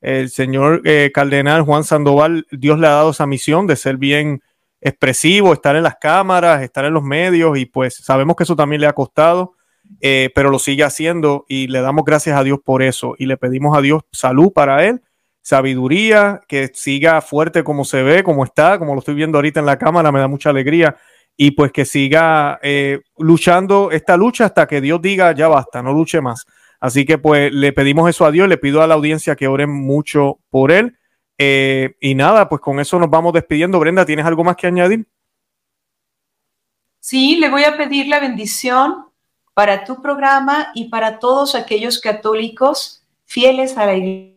[0.00, 4.42] El señor eh, cardenal Juan Sandoval, Dios le ha dado esa misión de ser bien
[4.80, 8.80] expresivo, estar en las cámaras, estar en los medios y pues sabemos que eso también
[8.80, 9.54] le ha costado,
[10.00, 13.36] eh, pero lo sigue haciendo y le damos gracias a Dios por eso y le
[13.36, 15.00] pedimos a Dios salud para él
[15.46, 19.66] sabiduría, que siga fuerte como se ve, como está, como lo estoy viendo ahorita en
[19.66, 20.96] la cámara, me da mucha alegría.
[21.36, 25.92] Y pues que siga eh, luchando esta lucha hasta que Dios diga, ya basta, no
[25.92, 26.46] luche más.
[26.80, 29.70] Así que pues le pedimos eso a Dios, le pido a la audiencia que oren
[29.70, 30.98] mucho por él.
[31.38, 33.78] Eh, y nada, pues con eso nos vamos despidiendo.
[33.78, 35.06] Brenda, ¿tienes algo más que añadir?
[36.98, 39.06] Sí, le voy a pedir la bendición
[39.54, 44.35] para tu programa y para todos aquellos católicos fieles a la iglesia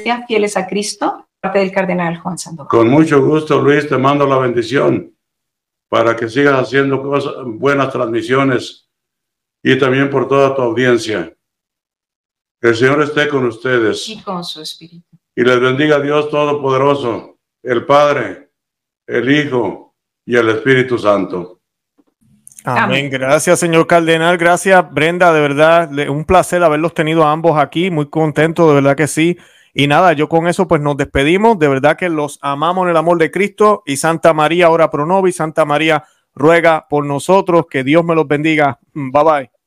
[0.00, 2.68] fieles a Cristo, parte del cardenal Juan Sandoval.
[2.68, 5.14] Con mucho gusto, Luis, te mando la bendición
[5.88, 8.88] para que sigas haciendo cosas, buenas transmisiones
[9.62, 11.36] y también por toda tu audiencia.
[12.60, 14.08] El Señor esté con ustedes.
[14.08, 15.04] Y con su espíritu.
[15.34, 18.50] Y les bendiga Dios Todopoderoso, el Padre,
[19.06, 21.60] el Hijo y el Espíritu Santo.
[22.64, 23.10] Amén.
[23.10, 24.38] Gracias, señor Cardenal.
[24.38, 25.32] Gracias, Brenda.
[25.32, 27.90] De verdad, un placer haberlos tenido a ambos aquí.
[27.90, 29.36] Muy contento, de verdad que sí.
[29.74, 31.58] Y nada, yo con eso pues nos despedimos.
[31.58, 35.06] De verdad que los amamos en el amor de Cristo y Santa María, ora pro
[35.06, 36.04] nobis, Santa María
[36.34, 37.66] ruega por nosotros.
[37.70, 38.78] Que Dios me los bendiga.
[38.92, 39.61] Bye bye.